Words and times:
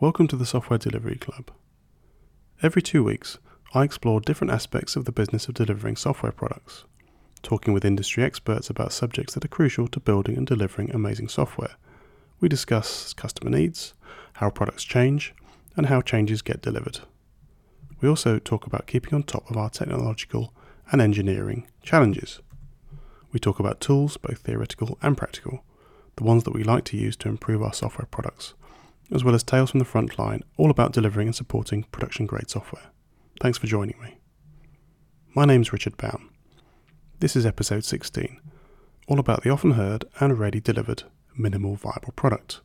Welcome 0.00 0.28
to 0.28 0.36
the 0.36 0.46
Software 0.46 0.78
Delivery 0.78 1.16
Club. 1.16 1.50
Every 2.62 2.80
two 2.80 3.02
weeks, 3.02 3.38
I 3.74 3.82
explore 3.82 4.20
different 4.20 4.52
aspects 4.52 4.94
of 4.94 5.06
the 5.06 5.10
business 5.10 5.48
of 5.48 5.54
delivering 5.54 5.96
software 5.96 6.30
products, 6.30 6.84
talking 7.42 7.74
with 7.74 7.84
industry 7.84 8.22
experts 8.22 8.70
about 8.70 8.92
subjects 8.92 9.34
that 9.34 9.44
are 9.44 9.48
crucial 9.48 9.88
to 9.88 9.98
building 9.98 10.36
and 10.36 10.46
delivering 10.46 10.92
amazing 10.92 11.26
software. 11.26 11.74
We 12.38 12.48
discuss 12.48 13.12
customer 13.12 13.50
needs, 13.50 13.94
how 14.34 14.50
products 14.50 14.84
change, 14.84 15.34
and 15.74 15.86
how 15.86 16.00
changes 16.00 16.42
get 16.42 16.62
delivered. 16.62 17.00
We 18.00 18.08
also 18.08 18.38
talk 18.38 18.68
about 18.68 18.86
keeping 18.86 19.14
on 19.14 19.24
top 19.24 19.50
of 19.50 19.56
our 19.56 19.68
technological 19.68 20.54
and 20.92 21.02
engineering 21.02 21.66
challenges. 21.82 22.38
We 23.32 23.40
talk 23.40 23.58
about 23.58 23.80
tools, 23.80 24.16
both 24.16 24.38
theoretical 24.38 24.96
and 25.02 25.16
practical, 25.16 25.64
the 26.14 26.22
ones 26.22 26.44
that 26.44 26.54
we 26.54 26.62
like 26.62 26.84
to 26.84 26.96
use 26.96 27.16
to 27.16 27.28
improve 27.28 27.64
our 27.64 27.72
software 27.72 28.06
products 28.08 28.54
as 29.12 29.24
well 29.24 29.34
as 29.34 29.42
Tales 29.42 29.70
from 29.70 29.78
the 29.78 29.84
Front 29.84 30.18
Line, 30.18 30.42
all 30.56 30.70
about 30.70 30.92
delivering 30.92 31.28
and 31.28 31.34
supporting 31.34 31.84
production 31.84 32.26
grade 32.26 32.50
software. 32.50 32.90
Thanks 33.40 33.58
for 33.58 33.66
joining 33.66 33.98
me. 34.00 34.18
My 35.34 35.44
name's 35.44 35.72
Richard 35.72 35.96
Bown. 35.96 36.28
This 37.20 37.34
is 37.34 37.46
episode 37.46 37.84
16, 37.84 38.40
all 39.06 39.18
about 39.18 39.42
the 39.42 39.50
often 39.50 39.72
heard 39.72 40.04
and 40.20 40.38
rarely 40.38 40.60
delivered 40.60 41.04
minimal 41.36 41.74
viable 41.74 42.12
product. 42.16 42.60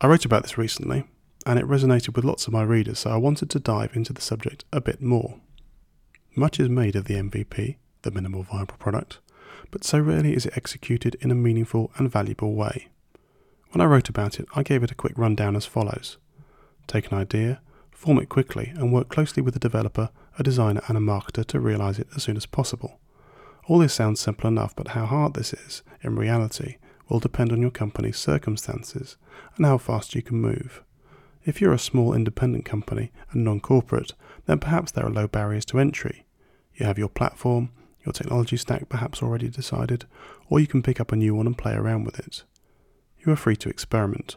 I 0.00 0.06
wrote 0.08 0.24
about 0.24 0.42
this 0.42 0.58
recently, 0.58 1.04
and 1.46 1.58
it 1.58 1.66
resonated 1.66 2.16
with 2.16 2.24
lots 2.24 2.46
of 2.46 2.52
my 2.52 2.62
readers, 2.62 3.00
so 3.00 3.10
I 3.10 3.16
wanted 3.16 3.50
to 3.50 3.60
dive 3.60 3.94
into 3.94 4.12
the 4.12 4.20
subject 4.20 4.64
a 4.72 4.80
bit 4.80 5.00
more. 5.00 5.40
Much 6.34 6.58
is 6.58 6.68
made 6.68 6.96
of 6.96 7.04
the 7.04 7.14
MVP, 7.14 7.76
the 8.02 8.10
minimal 8.10 8.42
viable 8.42 8.76
product, 8.78 9.18
but 9.70 9.84
so 9.84 9.98
rarely 10.00 10.34
is 10.34 10.46
it 10.46 10.56
executed 10.56 11.16
in 11.20 11.30
a 11.30 11.36
meaningful 11.36 11.92
and 11.96 12.10
valuable 12.10 12.54
way. 12.54 12.88
When 13.72 13.80
I 13.80 13.86
wrote 13.86 14.10
about 14.10 14.38
it, 14.38 14.46
I 14.54 14.62
gave 14.62 14.82
it 14.82 14.90
a 14.90 14.94
quick 14.94 15.16
rundown 15.16 15.56
as 15.56 15.64
follows 15.64 16.18
Take 16.86 17.10
an 17.10 17.16
idea, 17.16 17.62
form 17.90 18.18
it 18.18 18.28
quickly, 18.28 18.70
and 18.76 18.92
work 18.92 19.08
closely 19.08 19.42
with 19.42 19.56
a 19.56 19.60
developer, 19.60 20.10
a 20.38 20.42
designer, 20.42 20.82
and 20.88 20.98
a 20.98 21.00
marketer 21.00 21.42
to 21.46 21.58
realize 21.58 21.98
it 21.98 22.08
as 22.14 22.22
soon 22.22 22.36
as 22.36 22.44
possible. 22.44 23.00
All 23.64 23.78
this 23.78 23.94
sounds 23.94 24.20
simple 24.20 24.46
enough, 24.46 24.76
but 24.76 24.88
how 24.88 25.06
hard 25.06 25.32
this 25.32 25.54
is, 25.54 25.82
in 26.02 26.16
reality, 26.16 26.76
will 27.08 27.18
depend 27.18 27.50
on 27.50 27.62
your 27.62 27.70
company's 27.70 28.18
circumstances 28.18 29.16
and 29.56 29.64
how 29.64 29.78
fast 29.78 30.14
you 30.14 30.20
can 30.20 30.38
move. 30.38 30.82
If 31.46 31.62
you're 31.62 31.72
a 31.72 31.78
small 31.78 32.12
independent 32.12 32.66
company 32.66 33.10
and 33.30 33.42
non 33.42 33.60
corporate, 33.60 34.12
then 34.44 34.58
perhaps 34.58 34.92
there 34.92 35.06
are 35.06 35.10
low 35.10 35.28
barriers 35.28 35.64
to 35.66 35.78
entry. 35.78 36.26
You 36.74 36.84
have 36.84 36.98
your 36.98 37.08
platform, 37.08 37.70
your 38.04 38.12
technology 38.12 38.58
stack 38.58 38.90
perhaps 38.90 39.22
already 39.22 39.48
decided, 39.48 40.04
or 40.50 40.60
you 40.60 40.66
can 40.66 40.82
pick 40.82 41.00
up 41.00 41.10
a 41.10 41.16
new 41.16 41.34
one 41.34 41.46
and 41.46 41.56
play 41.56 41.72
around 41.72 42.04
with 42.04 42.18
it 42.18 42.44
you 43.24 43.32
are 43.32 43.36
free 43.36 43.56
to 43.56 43.68
experiment. 43.68 44.36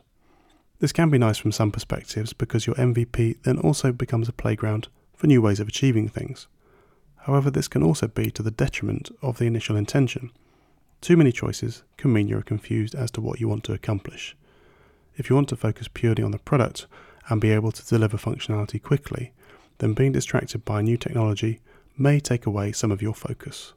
This 0.79 0.91
can 0.91 1.09
be 1.09 1.17
nice 1.17 1.37
from 1.37 1.51
some 1.51 1.71
perspectives 1.71 2.33
because 2.33 2.67
your 2.67 2.75
MVP 2.75 3.41
then 3.43 3.57
also 3.59 3.91
becomes 3.91 4.29
a 4.29 4.33
playground 4.33 4.87
for 5.15 5.27
new 5.27 5.41
ways 5.41 5.59
of 5.59 5.67
achieving 5.67 6.09
things. 6.09 6.47
However, 7.19 7.49
this 7.49 7.67
can 7.67 7.81
also 7.81 8.07
be 8.07 8.29
to 8.31 8.43
the 8.43 8.51
detriment 8.51 9.09
of 9.21 9.37
the 9.37 9.45
initial 9.45 9.75
intention. 9.75 10.31
Too 11.01 11.17
many 11.17 11.31
choices 11.31 11.83
can 11.97 12.13
mean 12.13 12.27
you 12.27 12.37
are 12.37 12.43
confused 12.43 12.93
as 12.93 13.09
to 13.11 13.21
what 13.21 13.39
you 13.39 13.47
want 13.47 13.63
to 13.65 13.73
accomplish. 13.73 14.35
If 15.17 15.29
you 15.29 15.35
want 15.35 15.49
to 15.49 15.55
focus 15.55 15.87
purely 15.87 16.23
on 16.23 16.31
the 16.31 16.39
product 16.39 16.87
and 17.29 17.41
be 17.41 17.51
able 17.51 17.71
to 17.71 17.85
deliver 17.85 18.17
functionality 18.17 18.81
quickly, 18.81 19.31
then 19.79 19.93
being 19.93 20.11
distracted 20.11 20.65
by 20.65 20.81
new 20.81 20.97
technology 20.97 21.61
may 21.97 22.19
take 22.19 22.45
away 22.45 22.71
some 22.71 22.91
of 22.91 23.01
your 23.01 23.13
focus. 23.13 23.73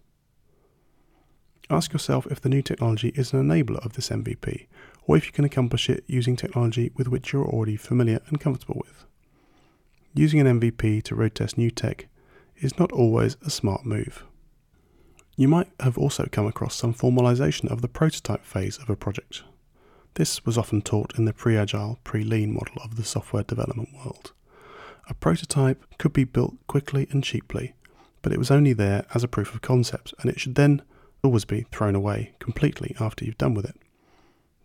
Ask 1.70 1.93
yourself 1.93 2.27
if 2.31 2.41
the 2.41 2.48
new 2.48 2.62
technology 2.62 3.12
is 3.15 3.33
an 3.33 3.43
enabler 3.47 3.84
of 3.84 3.93
this 3.93 4.09
MVP 4.09 4.67
or 5.09 5.17
if 5.17 5.27
you 5.27 5.33
can 5.33 5.45
accomplish 5.45 5.89
it 5.89 6.05
using 6.06 6.37
technology 6.37 6.92
with 6.95 7.09
which 7.09 7.33
you're 7.33 7.47
already 7.47 7.77
familiar 7.77 8.20
and 8.28 8.39
comfortable 8.39 8.81
with. 8.87 9.06
Using 10.15 10.39
an 10.39 10.61
MVP 10.61 11.03
to 11.05 11.15
road 11.15 11.34
test 11.34 11.56
new 11.56 11.70
tech 11.70 12.06
is 12.59 12.78
not 12.78 12.92
always 12.92 13.37
a 13.45 13.50
smart 13.50 13.87
move. 13.87 14.25
You 15.37 15.48
might 15.48 15.69
have 15.81 15.97
also 15.97 16.27
come 16.31 16.47
across 16.47 16.77
some 16.77 16.93
formalization 16.93 17.71
of 17.71 17.81
the 17.81 17.88
prototype 17.88 18.44
phase 18.44 18.77
of 18.77 18.91
a 18.91 18.97
project. 18.97 19.44
This 20.15 20.44
was 20.44 20.59
often 20.59 20.82
taught 20.82 21.16
in 21.16 21.25
the 21.25 21.32
pre 21.32 21.56
agile, 21.56 21.99
pre 22.05 22.22
lean 22.22 22.53
model 22.53 22.82
of 22.82 22.97
the 22.97 23.05
software 23.05 23.44
development 23.44 23.91
world. 23.94 24.32
A 25.09 25.15
prototype 25.15 25.82
could 25.97 26.12
be 26.12 26.25
built 26.25 26.55
quickly 26.66 27.06
and 27.11 27.25
cheaply, 27.25 27.75
but 28.21 28.32
it 28.32 28.38
was 28.38 28.50
only 28.50 28.75
there 28.75 29.06
as 29.15 29.25
a 29.25 29.28
proof 29.28 29.55
of 29.55 29.62
concept, 29.62 30.12
and 30.21 30.31
it 30.31 30.38
should 30.38 30.56
then 30.56 30.82
always 31.22 31.47
be 31.47 31.66
thrown 31.72 31.94
away 31.94 32.34
completely 32.41 32.94
after 33.00 33.25
you've 33.25 33.38
done 33.38 33.55
with 33.55 33.65
it. 33.65 33.77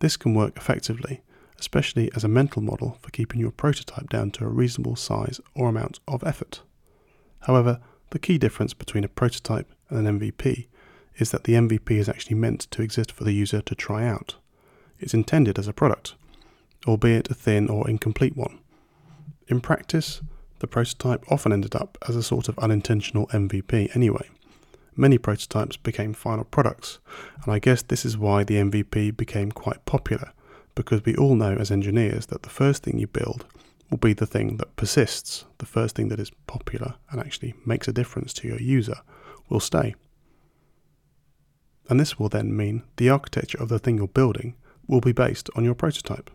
This 0.03 0.18
can 0.18 0.34
work 0.34 0.58
effectively, 0.58 1.22
especially 1.58 2.12
as 2.14 2.25
a 2.25 2.28
mental 2.28 2.62
model 2.62 2.97
for 3.02 3.09
keeping 3.12 3.40
your 3.40 3.52
prototype 3.52 4.09
down 4.09 4.31
to 4.31 4.44
a 4.44 4.50
reasonable 4.50 4.97
size 4.97 5.40
or 5.56 5.69
amount 5.69 6.02
of 6.09 6.25
effort. 6.25 6.62
However, 7.44 7.80
the 8.09 8.19
key 8.19 8.38
difference 8.38 8.74
between 8.74 9.06
a 9.06 9.08
prototype 9.08 9.72
and 9.88 10.06
an 10.06 10.19
MVP 10.19 10.68
is 11.16 11.31
that 11.31 11.46
the 11.46 11.53
MVP 11.53 11.91
is 11.91 12.09
actually 12.09 12.36
meant 12.36 12.69
to 12.72 12.81
exist 12.81 13.14
for 13.14 13.24
the 13.24 13.31
user 13.31 13.62
to 13.62 13.75
try 13.75 14.06
out. 14.06 14.36
It's 15.00 15.14
intended 15.14 15.58
as 15.58 15.69
a 15.69 15.74
product, 15.74 16.16
albeit 16.85 17.31
a 17.31 17.34
thin 17.34 17.70
or 17.70 17.90
incomplete 17.90 18.35
one. 18.35 18.59
In 19.47 19.62
practice, 19.62 20.22
the 20.59 20.68
prototype 20.68 21.24
often 21.31 21.53
ended 21.53 21.75
up 21.75 21.97
as 22.09 22.18
a 22.18 22.24
sort 22.24 22.50
of 22.50 22.59
unintentional 22.59 23.28
MVP 23.28 23.96
anyway 23.96 24.28
many 24.95 25.17
prototypes 25.17 25.77
became 25.77 26.13
final 26.13 26.43
products, 26.45 26.99
and 27.43 27.53
I 27.53 27.59
guess 27.59 27.81
this 27.81 28.05
is 28.05 28.17
why 28.17 28.43
the 28.43 28.55
MVP 28.55 29.15
became 29.17 29.51
quite 29.51 29.85
popular, 29.85 30.31
because 30.75 31.05
we 31.05 31.15
all 31.15 31.35
know 31.35 31.55
as 31.55 31.71
engineers 31.71 32.27
that 32.27 32.43
the 32.43 32.49
first 32.49 32.83
thing 32.83 32.97
you 32.99 33.07
build 33.07 33.45
will 33.89 33.97
be 33.97 34.13
the 34.13 34.25
thing 34.25 34.57
that 34.57 34.75
persists, 34.75 35.45
the 35.59 35.65
first 35.65 35.95
thing 35.95 36.07
that 36.09 36.19
is 36.19 36.31
popular 36.47 36.95
and 37.11 37.19
actually 37.19 37.53
makes 37.65 37.87
a 37.87 37.93
difference 37.93 38.33
to 38.33 38.47
your 38.47 38.59
user 38.59 38.97
will 39.49 39.59
stay. 39.59 39.93
And 41.89 41.99
this 41.99 42.17
will 42.17 42.29
then 42.29 42.55
mean 42.55 42.83
the 42.97 43.09
architecture 43.09 43.61
of 43.61 43.69
the 43.69 43.79
thing 43.79 43.97
you're 43.97 44.07
building 44.07 44.55
will 44.87 45.01
be 45.01 45.11
based 45.11 45.49
on 45.55 45.63
your 45.63 45.75
prototype. 45.75 46.31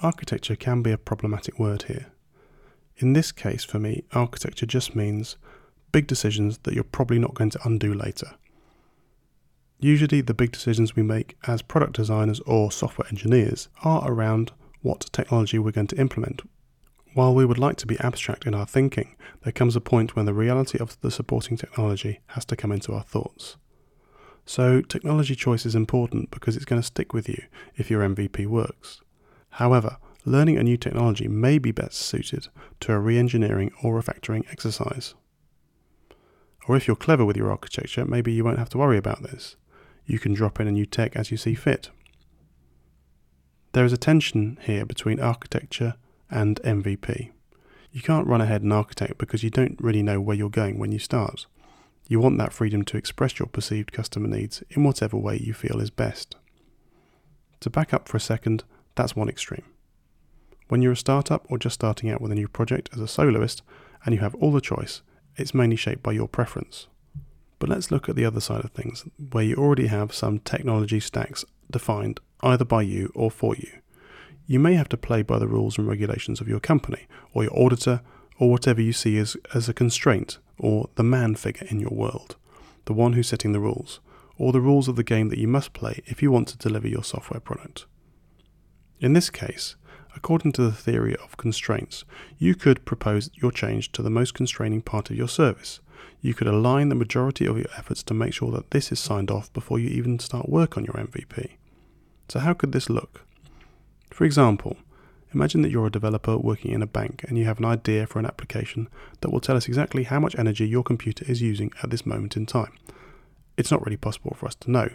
Architecture 0.00 0.56
can 0.56 0.82
be 0.82 0.90
a 0.90 0.98
problematic 0.98 1.58
word 1.58 1.82
here. 1.84 2.06
In 2.96 3.12
this 3.12 3.30
case, 3.30 3.64
for 3.64 3.78
me, 3.78 4.02
architecture 4.12 4.66
just 4.66 4.96
means 4.96 5.36
big 5.92 6.06
decisions 6.06 6.58
that 6.58 6.74
you're 6.74 6.84
probably 6.84 7.18
not 7.18 7.34
going 7.34 7.50
to 7.50 7.60
undo 7.64 7.94
later. 7.94 8.32
Usually, 9.78 10.20
the 10.20 10.34
big 10.34 10.52
decisions 10.52 10.94
we 10.94 11.02
make 11.02 11.36
as 11.46 11.60
product 11.60 11.94
designers 11.94 12.40
or 12.40 12.70
software 12.70 13.08
engineers 13.08 13.68
are 13.82 14.10
around 14.10 14.52
what 14.80 15.10
technology 15.12 15.58
we're 15.58 15.72
going 15.72 15.88
to 15.88 16.00
implement. 16.00 16.42
While 17.14 17.34
we 17.34 17.44
would 17.44 17.58
like 17.58 17.76
to 17.76 17.86
be 17.86 17.98
abstract 18.00 18.46
in 18.46 18.54
our 18.54 18.64
thinking, 18.64 19.16
there 19.42 19.52
comes 19.52 19.76
a 19.76 19.80
point 19.80 20.16
when 20.16 20.24
the 20.24 20.34
reality 20.34 20.78
of 20.78 20.98
the 21.00 21.10
supporting 21.10 21.56
technology 21.56 22.20
has 22.28 22.44
to 22.46 22.56
come 22.56 22.72
into 22.72 22.92
our 22.94 23.02
thoughts. 23.02 23.56
So, 24.46 24.80
technology 24.80 25.34
choice 25.34 25.66
is 25.66 25.74
important 25.74 26.30
because 26.30 26.56
it's 26.56 26.64
going 26.64 26.80
to 26.80 26.86
stick 26.86 27.12
with 27.12 27.28
you 27.28 27.42
if 27.76 27.90
your 27.90 28.02
MVP 28.02 28.46
works. 28.46 29.00
However, 29.50 29.98
learning 30.24 30.56
a 30.56 30.62
new 30.62 30.76
technology 30.76 31.28
may 31.28 31.58
be 31.58 31.70
best 31.70 31.96
suited 31.96 32.48
to 32.80 32.92
a 32.92 32.98
re 32.98 33.18
engineering 33.18 33.72
or 33.82 34.00
refactoring 34.00 34.50
exercise. 34.50 35.14
Or 36.68 36.76
if 36.76 36.86
you're 36.86 36.96
clever 36.96 37.24
with 37.24 37.36
your 37.36 37.50
architecture, 37.50 38.04
maybe 38.04 38.32
you 38.32 38.44
won't 38.44 38.58
have 38.58 38.68
to 38.70 38.78
worry 38.78 38.96
about 38.96 39.22
this. 39.22 39.56
You 40.06 40.18
can 40.18 40.34
drop 40.34 40.60
in 40.60 40.66
a 40.66 40.72
new 40.72 40.86
tech 40.86 41.16
as 41.16 41.30
you 41.30 41.36
see 41.36 41.54
fit. 41.54 41.90
There 43.72 43.84
is 43.84 43.92
a 43.92 43.96
tension 43.96 44.58
here 44.62 44.84
between 44.84 45.18
architecture 45.18 45.94
and 46.30 46.60
MVP. 46.62 47.30
You 47.90 48.02
can't 48.02 48.26
run 48.26 48.40
ahead 48.40 48.62
and 48.62 48.72
architect 48.72 49.18
because 49.18 49.42
you 49.42 49.50
don't 49.50 49.80
really 49.80 50.02
know 50.02 50.20
where 50.20 50.36
you're 50.36 50.50
going 50.50 50.78
when 50.78 50.92
you 50.92 50.98
start. 50.98 51.46
You 52.08 52.20
want 52.20 52.38
that 52.38 52.52
freedom 52.52 52.84
to 52.84 52.96
express 52.96 53.38
your 53.38 53.46
perceived 53.46 53.92
customer 53.92 54.28
needs 54.28 54.62
in 54.70 54.84
whatever 54.84 55.16
way 55.16 55.38
you 55.38 55.54
feel 55.54 55.80
is 55.80 55.90
best. 55.90 56.36
To 57.60 57.70
back 57.70 57.94
up 57.94 58.08
for 58.08 58.16
a 58.16 58.20
second, 58.20 58.64
that's 58.94 59.16
one 59.16 59.28
extreme. 59.28 59.64
When 60.68 60.82
you're 60.82 60.92
a 60.92 60.96
startup 60.96 61.46
or 61.48 61.58
just 61.58 61.74
starting 61.74 62.10
out 62.10 62.20
with 62.20 62.32
a 62.32 62.34
new 62.34 62.48
project 62.48 62.90
as 62.92 63.00
a 63.00 63.08
soloist 63.08 63.62
and 64.04 64.14
you 64.14 64.20
have 64.20 64.34
all 64.36 64.52
the 64.52 64.60
choice, 64.60 65.02
it's 65.36 65.54
mainly 65.54 65.76
shaped 65.76 66.02
by 66.02 66.12
your 66.12 66.28
preference. 66.28 66.86
But 67.58 67.68
let's 67.68 67.90
look 67.90 68.08
at 68.08 68.16
the 68.16 68.24
other 68.24 68.40
side 68.40 68.64
of 68.64 68.72
things, 68.72 69.04
where 69.30 69.44
you 69.44 69.56
already 69.56 69.86
have 69.86 70.12
some 70.12 70.40
technology 70.40 71.00
stacks 71.00 71.44
defined 71.70 72.20
either 72.42 72.64
by 72.64 72.82
you 72.82 73.12
or 73.14 73.30
for 73.30 73.54
you. 73.56 73.70
You 74.46 74.58
may 74.58 74.74
have 74.74 74.88
to 74.90 74.96
play 74.96 75.22
by 75.22 75.38
the 75.38 75.46
rules 75.46 75.78
and 75.78 75.86
regulations 75.86 76.40
of 76.40 76.48
your 76.48 76.60
company, 76.60 77.06
or 77.32 77.44
your 77.44 77.56
auditor, 77.56 78.02
or 78.38 78.50
whatever 78.50 78.80
you 78.80 78.92
see 78.92 79.16
as, 79.18 79.36
as 79.54 79.68
a 79.68 79.74
constraint, 79.74 80.38
or 80.58 80.90
the 80.96 81.04
man 81.04 81.36
figure 81.36 81.66
in 81.70 81.78
your 81.78 81.94
world, 81.94 82.36
the 82.86 82.92
one 82.92 83.12
who's 83.12 83.28
setting 83.28 83.52
the 83.52 83.60
rules, 83.60 84.00
or 84.36 84.52
the 84.52 84.60
rules 84.60 84.88
of 84.88 84.96
the 84.96 85.04
game 85.04 85.28
that 85.28 85.38
you 85.38 85.46
must 85.46 85.72
play 85.72 86.02
if 86.06 86.22
you 86.22 86.32
want 86.32 86.48
to 86.48 86.58
deliver 86.58 86.88
your 86.88 87.04
software 87.04 87.40
product. 87.40 87.86
In 88.98 89.12
this 89.12 89.30
case, 89.30 89.76
According 90.14 90.52
to 90.52 90.62
the 90.62 90.72
theory 90.72 91.16
of 91.16 91.36
constraints, 91.36 92.04
you 92.38 92.54
could 92.54 92.84
propose 92.84 93.30
your 93.34 93.50
change 93.50 93.92
to 93.92 94.02
the 94.02 94.10
most 94.10 94.34
constraining 94.34 94.82
part 94.82 95.10
of 95.10 95.16
your 95.16 95.28
service. 95.28 95.80
You 96.20 96.34
could 96.34 96.46
align 96.46 96.88
the 96.88 96.94
majority 96.94 97.46
of 97.46 97.56
your 97.56 97.70
efforts 97.76 98.02
to 98.04 98.14
make 98.14 98.34
sure 98.34 98.52
that 98.52 98.70
this 98.70 98.92
is 98.92 99.00
signed 99.00 99.30
off 99.30 99.52
before 99.52 99.78
you 99.78 99.88
even 99.88 100.18
start 100.18 100.48
work 100.48 100.76
on 100.76 100.84
your 100.84 100.94
MVP. 100.94 101.52
So, 102.28 102.40
how 102.40 102.52
could 102.54 102.72
this 102.72 102.90
look? 102.90 103.24
For 104.10 104.24
example, 104.24 104.76
imagine 105.34 105.62
that 105.62 105.70
you're 105.70 105.86
a 105.86 105.90
developer 105.90 106.36
working 106.36 106.72
in 106.72 106.82
a 106.82 106.86
bank 106.86 107.24
and 107.26 107.38
you 107.38 107.44
have 107.46 107.58
an 107.58 107.64
idea 107.64 108.06
for 108.06 108.18
an 108.18 108.26
application 108.26 108.88
that 109.20 109.30
will 109.30 109.40
tell 109.40 109.56
us 109.56 109.66
exactly 109.66 110.04
how 110.04 110.20
much 110.20 110.38
energy 110.38 110.68
your 110.68 110.82
computer 110.82 111.24
is 111.28 111.42
using 111.42 111.72
at 111.82 111.90
this 111.90 112.06
moment 112.06 112.36
in 112.36 112.46
time. 112.46 112.72
It's 113.56 113.70
not 113.70 113.84
really 113.84 113.96
possible 113.96 114.36
for 114.38 114.46
us 114.46 114.54
to 114.56 114.70
know, 114.70 114.90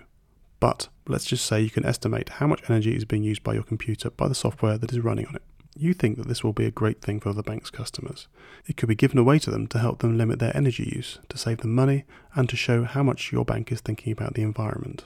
but 0.59 0.89
let's 1.07 1.25
just 1.25 1.45
say 1.45 1.61
you 1.61 1.69
can 1.69 1.85
estimate 1.85 2.29
how 2.29 2.47
much 2.47 2.69
energy 2.69 2.95
is 2.95 3.05
being 3.05 3.23
used 3.23 3.43
by 3.43 3.53
your 3.53 3.63
computer 3.63 4.09
by 4.09 4.27
the 4.27 4.35
software 4.35 4.77
that 4.77 4.91
is 4.91 4.99
running 4.99 5.27
on 5.27 5.35
it. 5.35 5.43
You 5.75 5.93
think 5.93 6.17
that 6.17 6.27
this 6.27 6.43
will 6.43 6.53
be 6.53 6.65
a 6.65 6.71
great 6.71 7.01
thing 7.01 7.19
for 7.19 7.33
the 7.33 7.43
bank's 7.43 7.69
customers. 7.69 8.27
It 8.65 8.77
could 8.77 8.89
be 8.89 8.95
given 8.95 9.19
away 9.19 9.37
to 9.39 9.51
them 9.51 9.67
to 9.67 9.79
help 9.79 9.99
them 9.99 10.17
limit 10.17 10.39
their 10.39 10.55
energy 10.57 10.91
use, 10.95 11.19
to 11.29 11.37
save 11.37 11.59
them 11.59 11.75
money, 11.75 12.05
and 12.33 12.49
to 12.49 12.55
show 12.55 12.83
how 12.83 13.03
much 13.03 13.31
your 13.31 13.45
bank 13.45 13.71
is 13.71 13.81
thinking 13.81 14.11
about 14.11 14.33
the 14.33 14.41
environment. 14.41 15.05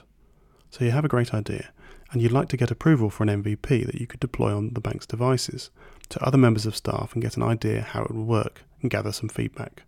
So 0.70 0.86
you 0.86 0.92
have 0.92 1.04
a 1.04 1.08
great 1.08 1.34
idea, 1.34 1.72
and 2.10 2.22
you'd 2.22 2.32
like 2.32 2.48
to 2.48 2.56
get 2.56 2.70
approval 2.70 3.10
for 3.10 3.22
an 3.22 3.42
MVP 3.42 3.84
that 3.84 4.00
you 4.00 4.06
could 4.06 4.20
deploy 4.20 4.56
on 4.56 4.72
the 4.72 4.80
bank's 4.80 5.04
devices 5.04 5.68
to 6.08 6.24
other 6.24 6.38
members 6.38 6.64
of 6.64 6.74
staff 6.74 7.12
and 7.12 7.22
get 7.22 7.36
an 7.36 7.42
idea 7.42 7.82
how 7.82 8.04
it 8.04 8.10
would 8.10 8.26
work 8.26 8.62
and 8.80 8.90
gather 8.90 9.12
some 9.12 9.28
feedback. 9.28 9.82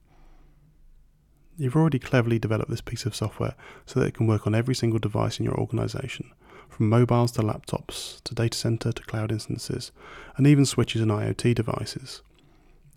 You've 1.57 1.77
already 1.77 2.01
cleverly 2.01 2.41
developed 2.41 2.71
this 2.71 2.81
piece 2.81 3.07
of 3.07 3.15
software 3.15 3.55
so 3.87 4.01
that 4.01 4.07
it 4.07 4.15
can 4.15 4.27
work 4.27 4.47
on 4.47 4.55
every 4.55 4.75
single 4.75 4.99
device 4.99 5.39
in 5.39 5.45
your 5.45 5.55
organization, 5.55 6.33
from 6.69 6.89
mobiles 6.89 7.31
to 7.33 7.43
laptops, 7.43 8.21
to 8.25 8.35
data 8.35 8.59
center 8.59 8.91
to 8.91 9.03
cloud 9.05 9.31
instances, 9.31 9.93
and 10.37 10.47
even 10.49 10.67
switches 10.67 11.01
and 11.01 11.13
IoT 11.13 11.55
devices. 11.55 12.23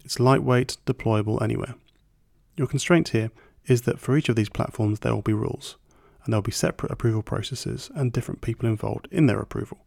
It's 0.04 0.20
lightweight, 0.20 0.78
deployable 0.88 1.42
anywhere. 1.42 1.76
Your 2.56 2.66
constraint 2.66 3.10
here 3.10 3.30
is 3.68 3.84
that 3.84 4.00
for 4.00 4.18
each 4.18 4.30
of 4.30 4.36
these 4.36 4.50
platforms 4.50 5.02
there 5.02 5.14
will 5.14 5.22
be 5.22 5.34
rules, 5.34 5.76
and 6.24 6.34
there 6.34 6.38
will 6.38 6.44
be 6.44 6.52
separate 6.52 6.92
approval 6.92 7.22
processes 7.22 7.92
and 7.94 8.12
different 8.12 8.42
people 8.42 8.68
involved 8.68 9.08
in 9.12 9.28
their 9.28 9.40
approval. 9.40 9.78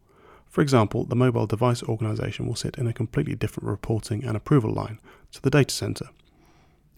For 0.47 0.61
example, 0.61 1.03
the 1.03 1.15
mobile 1.15 1.47
device 1.47 1.83
organization 1.83 2.47
will 2.47 2.55
sit 2.55 2.77
in 2.77 2.87
a 2.87 2.93
completely 2.93 3.35
different 3.35 3.67
reporting 3.67 4.23
and 4.23 4.37
approval 4.37 4.71
line 4.71 4.99
to 5.33 5.41
the 5.41 5.49
data 5.49 5.73
center. 5.73 6.07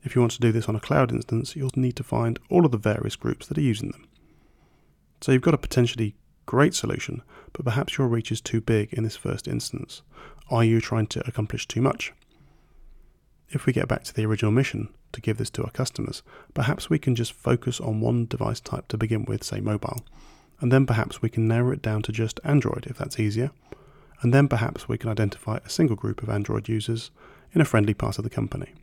If 0.03 0.15
you 0.15 0.21
want 0.21 0.33
to 0.33 0.41
do 0.41 0.51
this 0.51 0.67
on 0.67 0.75
a 0.75 0.81
cloud 0.81 1.11
instance, 1.11 1.55
you'll 1.55 1.71
need 1.75 1.95
to 1.95 2.03
find 2.03 2.38
all 2.50 2.65
of 2.65 2.71
the 2.71 2.77
various 2.77 3.15
groups 3.15 3.47
that 3.47 3.57
are 3.57 3.61
using 3.61 3.91
them. 3.91 4.07
So 5.21 5.31
you've 5.31 5.41
got 5.41 5.53
a 5.53 5.57
potentially 5.57 6.15
great 6.45 6.73
solution, 6.73 7.21
but 7.53 7.63
perhaps 7.63 7.97
your 7.97 8.07
reach 8.07 8.31
is 8.31 8.41
too 8.41 8.59
big 8.59 8.94
in 8.94 9.03
this 9.03 9.15
first 9.15 9.47
instance. 9.47 10.01
Are 10.50 10.63
you 10.63 10.81
trying 10.81 11.07
to 11.07 11.25
accomplish 11.27 11.67
too 11.67 11.81
much? 11.81 12.11
If 13.50 13.65
we 13.65 13.71
get 13.71 13.88
back 13.88 14.03
to 14.03 14.13
the 14.13 14.25
original 14.25 14.51
mission 14.51 14.89
to 15.13 15.21
give 15.21 15.38
this 15.38 15.50
to 15.51 15.63
our 15.63 15.69
customers, 15.69 16.21
perhaps 16.53 16.89
we 16.89 16.99
can 16.99 17.15
just 17.15 17.31
focus 17.31 17.79
on 17.79 18.01
one 18.01 18.25
device 18.25 18.59
type 18.59 18.89
to 18.89 18.97
begin 18.97 19.23
with, 19.25 19.44
say 19.44 19.61
mobile, 19.61 20.03
and 20.59 20.71
then 20.71 20.85
perhaps 20.85 21.21
we 21.21 21.29
can 21.29 21.47
narrow 21.47 21.71
it 21.71 21.81
down 21.81 22.01
to 22.01 22.11
just 22.11 22.39
Android 22.44 22.88
if 22.89 22.97
that's 22.97 23.19
easier, 23.19 23.51
and 24.21 24.33
then 24.33 24.47
perhaps 24.47 24.89
we 24.89 24.97
can 24.97 25.09
identify 25.09 25.59
a 25.63 25.69
single 25.69 25.95
group 25.95 26.21
of 26.21 26.29
Android 26.29 26.67
users 26.67 27.11
in 27.53 27.61
a 27.61 27.65
friendly 27.65 27.94
part 27.94 28.17
of 28.17 28.23
the 28.23 28.29
company. 28.29 28.73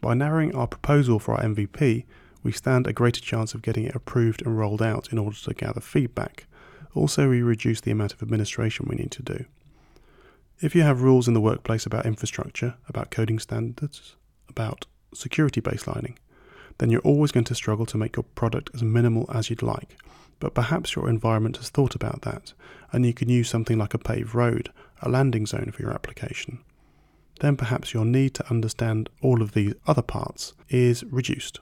By 0.00 0.14
narrowing 0.14 0.54
our 0.54 0.66
proposal 0.66 1.18
for 1.18 1.34
our 1.34 1.42
MVP, 1.42 2.04
we 2.42 2.52
stand 2.52 2.86
a 2.86 2.92
greater 2.92 3.20
chance 3.20 3.52
of 3.54 3.62
getting 3.62 3.84
it 3.84 3.96
approved 3.96 4.42
and 4.42 4.56
rolled 4.56 4.82
out 4.82 5.12
in 5.12 5.18
order 5.18 5.36
to 5.36 5.54
gather 5.54 5.80
feedback. 5.80 6.46
Also, 6.94 7.28
we 7.28 7.42
reduce 7.42 7.80
the 7.80 7.90
amount 7.90 8.12
of 8.12 8.22
administration 8.22 8.86
we 8.88 8.96
need 8.96 9.10
to 9.12 9.22
do. 9.22 9.44
If 10.60 10.74
you 10.74 10.82
have 10.82 11.02
rules 11.02 11.28
in 11.28 11.34
the 11.34 11.40
workplace 11.40 11.86
about 11.86 12.06
infrastructure, 12.06 12.74
about 12.88 13.10
coding 13.10 13.38
standards, 13.38 14.16
about 14.48 14.86
security 15.14 15.60
baselining, 15.60 16.16
then 16.78 16.90
you're 16.90 17.00
always 17.00 17.32
going 17.32 17.44
to 17.44 17.54
struggle 17.54 17.86
to 17.86 17.98
make 17.98 18.16
your 18.16 18.22
product 18.22 18.70
as 18.74 18.82
minimal 18.82 19.28
as 19.32 19.50
you'd 19.50 19.62
like. 19.62 19.96
But 20.40 20.54
perhaps 20.54 20.94
your 20.94 21.08
environment 21.08 21.56
has 21.56 21.68
thought 21.68 21.96
about 21.96 22.22
that, 22.22 22.52
and 22.92 23.04
you 23.04 23.12
can 23.12 23.28
use 23.28 23.48
something 23.48 23.78
like 23.78 23.94
a 23.94 23.98
paved 23.98 24.34
road, 24.34 24.72
a 25.02 25.08
landing 25.08 25.46
zone 25.46 25.72
for 25.72 25.82
your 25.82 25.92
application. 25.92 26.60
Then 27.40 27.56
perhaps 27.56 27.94
your 27.94 28.04
need 28.04 28.34
to 28.34 28.50
understand 28.50 29.08
all 29.22 29.42
of 29.42 29.52
these 29.52 29.74
other 29.86 30.02
parts 30.02 30.54
is 30.68 31.04
reduced. 31.04 31.60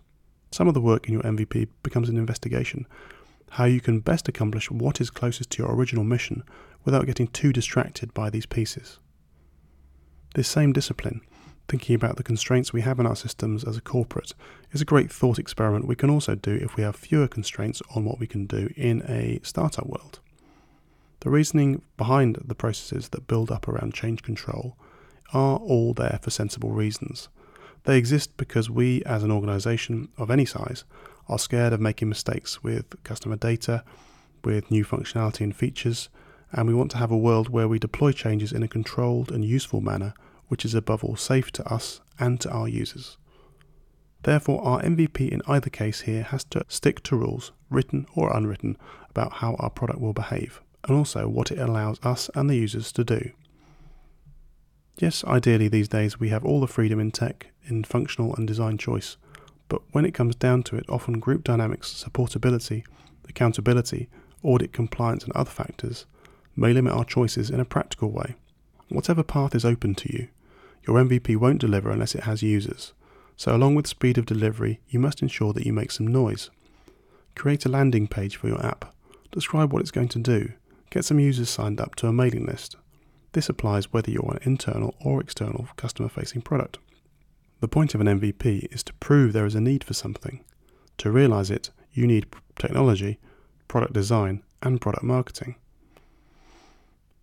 Some 0.51 0.69
of 0.69 0.75
the 0.75 0.81
work 0.81 1.07
in 1.07 1.15
your 1.15 1.23
MVP 1.23 1.69
becomes 1.83 2.09
an 2.09 2.17
investigation 2.17 2.87
how 3.51 3.65
you 3.65 3.81
can 3.81 4.01
best 4.01 4.29
accomplish 4.29 4.71
what 4.71 5.01
is 5.01 5.09
closest 5.11 5.51
to 5.51 5.63
your 5.63 5.75
original 5.75 6.05
mission 6.05 6.43
without 6.85 7.07
getting 7.07 7.29
too 7.29 7.53
distracted 7.53 8.13
by 8.13 8.29
these 8.29 8.47
pieces. 8.47 8.99
This 10.35 10.49
same 10.49 10.73
discipline, 10.73 11.23
thinking 11.69 11.95
about 11.95 12.17
the 12.17 12.23
constraints 12.23 12.73
we 12.73 12.83
have 12.83 13.01
in 13.01 13.07
our 13.07 13.17
systems 13.17 13.65
as 13.65 13.77
a 13.77 13.81
corporate, 13.81 14.35
is 14.73 14.81
a 14.81 14.85
great 14.87 15.11
thought 15.11 15.39
experiment 15.39 15.87
we 15.87 15.97
can 15.97 16.11
also 16.11 16.35
do 16.35 16.55
if 16.55 16.77
we 16.77 16.83
have 16.83 16.97
fewer 16.97 17.29
constraints 17.29 17.81
on 17.95 18.05
what 18.05 18.19
we 18.19 18.27
can 18.27 18.47
do 18.47 18.69
in 18.77 19.03
a 19.09 19.41
startup 19.43 19.87
world. 19.87 20.21
The 21.21 21.31
reasoning 21.31 21.83
behind 21.97 22.37
the 22.45 22.55
processes 22.55 23.09
that 23.11 23.27
build 23.27 23.51
up 23.51 23.67
around 23.67 23.95
change 23.95 24.23
control 24.23 24.77
are 25.33 25.59
all 25.59 25.93
there 25.95 26.19
for 26.23 26.31
sensible 26.31 26.71
reasons. 26.71 27.29
They 27.85 27.99
exist 27.99 28.37
because 28.37 28.69
we, 28.69 29.03
as 29.05 29.23
an 29.23 29.31
organization 29.31 30.09
of 30.19 30.31
any 30.31 30.45
size, 30.45 30.85
are 31.29 31.39
scared 31.39 31.73
of 31.73 31.81
making 31.81 32.09
mistakes 32.09 32.63
with 32.63 33.03
customer 33.05 33.37
data, 33.37 33.85
with 34.45 34.71
new 34.71 34.85
functionality 34.85 35.41
and 35.41 35.55
features, 35.55 36.09
and 36.53 36.69
we 36.69 36.75
want 36.75 36.91
to 36.93 36.99
have 36.99 37.11
a 37.11 37.17
world 37.17 37.49
where 37.49 37.69
we 37.69 37.79
deploy 37.79 38.13
changes 38.13 38.53
in 38.53 38.63
a 38.63 38.69
controlled 38.69 39.31
and 39.31 39.45
useful 39.45 39.81
manner, 39.81 40.15
which 40.49 40.65
is 40.65 40.75
above 40.75 41.05
all 41.05 41.17
safe 41.17 41.51
to 41.53 41.73
us 41.73 42.01
and 42.19 42.41
to 42.41 42.51
our 42.51 42.69
users. 42.69 43.17
Therefore, 44.23 44.65
our 44.65 44.83
MVP 44.83 45.29
in 45.29 45.43
either 45.47 45.71
case 45.71 46.03
here 46.03 46.23
has 46.25 46.45
to 46.45 46.65
stick 46.69 47.03
to 47.05 47.17
rules, 47.17 47.53
written 47.71 48.07
or 48.15 48.37
unwritten, 48.37 48.77
about 49.11 49.35
how 49.35 49.55
our 49.61 49.71
product 49.71 50.01
will 50.01 50.13
behave, 50.13 50.61
and 50.85 50.97
also 50.97 51.29
what 51.29 51.51
it 51.51 51.59
allows 51.59 52.01
us 52.03 52.31
and 52.35 52.51
the 52.51 52.57
users 52.57 52.91
to 52.93 53.05
do. 53.05 53.31
Yes, 54.99 55.25
ideally 55.25 55.69
these 55.69 55.89
days 55.89 56.19
we 56.19 56.31
have 56.31 56.45
all 56.45 56.61
the 56.61 56.67
freedom 56.67 56.99
in 56.99 57.11
tech 57.11 57.49
in 57.67 57.85
functional 57.85 58.35
and 58.35 58.47
design 58.47 58.79
choice, 58.79 59.19
but 59.69 59.83
when 59.93 60.07
it 60.07 60.15
comes 60.15 60.35
down 60.35 60.63
to 60.65 60.77
it, 60.77 60.89
often 60.89 61.21
group 61.21 61.45
dynamics, 61.45 62.05
supportability, 62.07 62.85
accountability, 63.29 64.09
audit 64.43 64.73
compliance, 64.73 65.25
and 65.25 65.33
other 65.35 65.51
factors 65.51 66.07
may 66.55 66.73
limit 66.73 66.95
our 66.95 67.05
choices 67.05 67.51
in 67.51 67.61
a 67.61 67.65
practical 67.65 68.11
way. 68.11 68.37
Whatever 68.89 69.23
path 69.23 69.55
is 69.55 69.65
open 69.65 69.95
to 69.97 70.13
you, 70.13 70.29
your 70.87 70.97
MVP 70.97 71.37
won't 71.37 71.61
deliver 71.61 71.91
unless 71.91 72.15
it 72.15 72.25
has 72.25 72.43
users. 72.43 72.95
So, 73.37 73.55
along 73.55 73.75
with 73.75 73.87
speed 73.87 74.17
of 74.17 74.25
delivery, 74.25 74.81
you 74.89 74.99
must 74.99 75.21
ensure 75.21 75.53
that 75.53 75.67
you 75.67 75.73
make 75.73 75.91
some 75.91 76.07
noise. 76.07 76.49
Create 77.35 77.67
a 77.67 77.69
landing 77.69 78.07
page 78.07 78.37
for 78.37 78.49
your 78.49 78.65
app. 78.65 78.95
Describe 79.31 79.73
what 79.73 79.83
it's 79.83 79.91
going 79.91 80.09
to 80.09 80.19
do. 80.19 80.53
Get 80.89 81.05
some 81.05 81.21
users 81.21 81.51
signed 81.51 81.81
up 81.81 81.97
to 81.97 82.07
a 82.07 82.13
mailing 82.13 82.47
list. 82.47 82.77
This 83.37 83.51
applies 83.51 83.93
whether 83.93 84.11
you're 84.11 84.33
an 84.33 84.51
internal 84.51 84.95
or 84.99 85.21
external 85.21 85.69
customer 85.77 86.09
facing 86.09 86.41
product. 86.41 86.79
The 87.61 87.69
point 87.69 87.95
of 87.95 88.01
an 88.01 88.07
MVP 88.07 88.73
is 88.73 88.83
to 88.85 88.95
prove 88.95 89.35
there 89.35 89.45
is 89.45 89.55
a 89.55 89.61
need 89.61 89.85
for 89.85 89.93
something. 89.93 90.43
To 90.97 91.11
realize 91.11 91.51
it, 91.51 91.69
you 91.93 92.07
need 92.07 92.35
technology, 92.59 93.19
product 93.69 93.93
design, 93.93 94.43
and 94.63 94.81
product 94.81 95.05
marketing. 95.05 95.57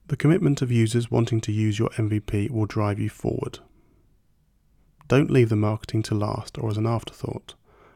The 0.06 0.16
commitment 0.16 0.62
of 0.62 0.72
users 0.72 1.10
wanting 1.10 1.42
to 1.42 1.52
use 1.52 1.80
your 1.80 1.90
MVP 1.90 2.52
will 2.52 2.68
drive 2.68 3.00
you 3.00 3.10
forward. 3.10 3.58
Don't 5.08 5.32
leave 5.32 5.50
the 5.50 5.56
marketing 5.56 6.04
to 6.04 6.14
last 6.14 6.60
or 6.60 6.70
as 6.70 6.78
an 6.78 6.86
afterthought, 6.86 7.56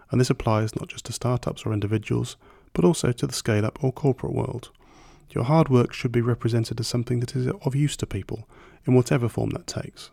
and 0.10 0.20
this 0.20 0.32
applies 0.32 0.75
not 0.75 0.89
just 0.89 1.06
to 1.06 1.13
startups 1.13 1.68
or 1.68 1.72
individuals, 1.72 2.36
but 2.74 2.84
also 2.84 3.12
to 3.12 3.27
the 3.27 3.34
scale 3.34 3.63
up 3.63 3.84
or 3.84 3.92
corporate 3.92 4.34
world. 4.34 4.72
Your 5.31 5.43
hard 5.43 5.69
work 5.69 5.93
should 5.93 6.12
be 6.12 6.22
represented 6.22 6.79
as 6.79 6.88
something 6.88 7.19
that 7.19 7.36
is 7.36 7.48
of 7.48 7.75
use 7.75 7.98
to 7.98 8.05
people, 8.05 8.48
in 8.86 8.93
whatever 8.93 9.27
form 9.27 9.50
that 9.51 9.67
takes. 9.67 10.12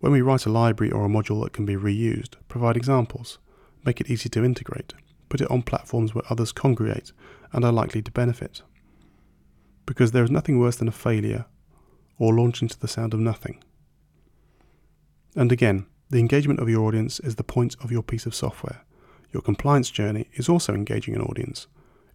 When 0.00 0.12
we 0.12 0.20
write 0.20 0.46
a 0.46 0.50
library 0.50 0.92
or 0.92 1.04
a 1.04 1.08
module 1.08 1.42
that 1.44 1.52
can 1.52 1.64
be 1.64 1.76
reused, 1.76 2.34
provide 2.48 2.76
examples, 2.76 3.38
make 3.84 4.00
it 4.00 4.10
easy 4.10 4.28
to 4.30 4.44
integrate, 4.44 4.94
put 5.28 5.40
it 5.40 5.50
on 5.50 5.62
platforms 5.62 6.14
where 6.14 6.24
others 6.28 6.52
congregate 6.52 7.12
and 7.52 7.64
are 7.64 7.72
likely 7.72 8.02
to 8.02 8.10
benefit. 8.10 8.62
Because 9.86 10.12
there 10.12 10.24
is 10.24 10.30
nothing 10.30 10.58
worse 10.58 10.76
than 10.76 10.88
a 10.88 10.92
failure 10.92 11.46
or 12.18 12.34
launching 12.34 12.68
to 12.68 12.78
the 12.78 12.88
sound 12.88 13.14
of 13.14 13.20
nothing. 13.20 13.62
And 15.34 15.50
again, 15.50 15.86
the 16.10 16.18
engagement 16.18 16.60
of 16.60 16.68
your 16.68 16.84
audience 16.86 17.18
is 17.20 17.36
the 17.36 17.44
point 17.44 17.74
of 17.82 17.90
your 17.90 18.02
piece 18.02 18.26
of 18.26 18.34
software. 18.34 18.84
Your 19.32 19.40
compliance 19.40 19.90
journey 19.90 20.28
is 20.34 20.48
also 20.48 20.74
engaging 20.74 21.14
an 21.14 21.22
audience, 21.22 21.66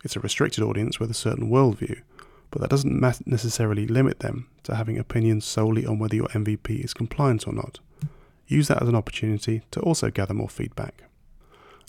it's 0.03 0.15
a 0.15 0.19
restricted 0.19 0.63
audience 0.63 0.99
with 0.99 1.11
a 1.11 1.15
certain 1.15 1.49
worldview, 1.49 2.01
but 2.51 2.61
that 2.61 2.69
doesn't 2.69 3.01
necessarily 3.25 3.87
limit 3.87 4.19
them 4.19 4.49
to 4.63 4.75
having 4.75 4.97
opinions 4.97 5.45
solely 5.45 5.85
on 5.85 5.99
whether 5.99 6.15
your 6.15 6.27
MVP 6.29 6.83
is 6.83 6.93
compliant 6.93 7.47
or 7.47 7.53
not. 7.53 7.79
Use 8.47 8.67
that 8.69 8.81
as 8.81 8.87
an 8.87 8.95
opportunity 8.95 9.63
to 9.71 9.81
also 9.81 10.09
gather 10.09 10.33
more 10.33 10.49
feedback. 10.49 11.03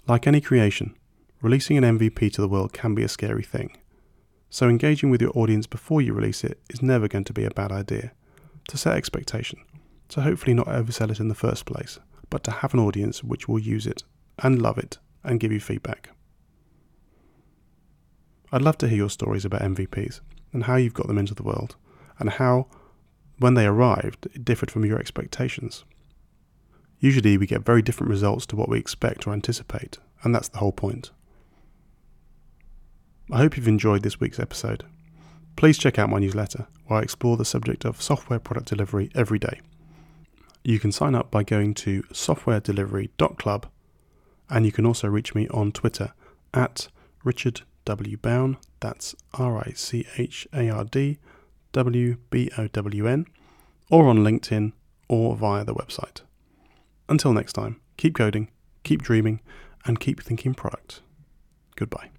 Like 0.08 0.26
any 0.26 0.40
creation, 0.40 0.96
releasing 1.40 1.76
an 1.76 1.98
MVP 1.98 2.32
to 2.32 2.40
the 2.40 2.48
world 2.48 2.72
can 2.72 2.94
be 2.94 3.04
a 3.04 3.08
scary 3.08 3.44
thing. 3.44 3.76
So, 4.50 4.68
engaging 4.68 5.10
with 5.10 5.20
your 5.20 5.36
audience 5.36 5.66
before 5.66 6.00
you 6.00 6.14
release 6.14 6.42
it 6.42 6.58
is 6.70 6.82
never 6.82 7.06
going 7.06 7.24
to 7.24 7.34
be 7.34 7.44
a 7.44 7.50
bad 7.50 7.70
idea. 7.70 8.12
To 8.68 8.78
set 8.78 8.96
expectation, 8.96 9.60
to 10.08 10.22
hopefully 10.22 10.54
not 10.54 10.66
oversell 10.66 11.10
it 11.10 11.20
in 11.20 11.28
the 11.28 11.34
first 11.34 11.66
place, 11.66 11.98
but 12.30 12.42
to 12.44 12.50
have 12.50 12.74
an 12.74 12.80
audience 12.80 13.22
which 13.22 13.46
will 13.46 13.58
use 13.58 13.86
it 13.86 14.04
and 14.38 14.60
love 14.60 14.78
it 14.78 14.98
and 15.22 15.40
give 15.40 15.52
you 15.52 15.60
feedback. 15.60 16.10
I'd 18.50 18.62
love 18.62 18.78
to 18.78 18.88
hear 18.88 18.96
your 18.96 19.10
stories 19.10 19.44
about 19.44 19.60
MVPs 19.60 20.20
and 20.52 20.64
how 20.64 20.76
you've 20.76 20.94
got 20.94 21.06
them 21.06 21.18
into 21.18 21.34
the 21.34 21.42
world, 21.42 21.76
and 22.18 22.30
how, 22.30 22.66
when 23.38 23.54
they 23.54 23.66
arrived, 23.66 24.26
it 24.34 24.44
differed 24.44 24.70
from 24.70 24.84
your 24.84 24.98
expectations. 24.98 25.84
Usually, 26.98 27.36
we 27.36 27.46
get 27.46 27.64
very 27.64 27.82
different 27.82 28.10
results 28.10 28.46
to 28.46 28.56
what 28.56 28.68
we 28.68 28.78
expect 28.78 29.26
or 29.26 29.32
anticipate, 29.32 29.98
and 30.22 30.34
that's 30.34 30.48
the 30.48 30.58
whole 30.58 30.72
point. 30.72 31.10
I 33.30 33.38
hope 33.38 33.56
you've 33.56 33.68
enjoyed 33.68 34.02
this 34.02 34.18
week's 34.18 34.40
episode. 34.40 34.84
Please 35.54 35.76
check 35.76 35.98
out 35.98 36.08
my 36.08 36.18
newsletter, 36.18 36.66
where 36.86 37.00
I 37.00 37.02
explore 37.02 37.36
the 37.36 37.44
subject 37.44 37.84
of 37.84 38.00
software 38.00 38.38
product 38.38 38.68
delivery 38.68 39.10
every 39.14 39.38
day. 39.38 39.60
You 40.64 40.78
can 40.78 40.92
sign 40.92 41.14
up 41.14 41.30
by 41.30 41.42
going 41.42 41.74
to 41.74 42.02
softwaredelivery.club, 42.04 43.66
and 44.48 44.64
you 44.64 44.72
can 44.72 44.86
also 44.86 45.08
reach 45.08 45.34
me 45.34 45.46
on 45.48 45.72
Twitter 45.72 46.14
at 46.54 46.88
Richard 47.22 47.62
W. 47.88 48.18
Bown, 48.18 48.58
that's 48.80 49.14
R 49.32 49.56
I 49.56 49.72
C 49.74 50.06
H 50.18 50.46
A 50.52 50.68
R 50.68 50.84
D 50.84 51.16
W 51.72 52.18
B 52.28 52.50
O 52.58 52.68
W 52.68 53.06
N, 53.08 53.24
or 53.90 54.08
on 54.08 54.18
LinkedIn 54.18 54.72
or 55.08 55.34
via 55.34 55.64
the 55.64 55.74
website. 55.74 56.20
Until 57.08 57.32
next 57.32 57.54
time, 57.54 57.80
keep 57.96 58.14
coding, 58.14 58.50
keep 58.82 59.00
dreaming, 59.00 59.40
and 59.86 59.98
keep 59.98 60.22
thinking 60.22 60.52
product. 60.52 61.00
Goodbye. 61.76 62.10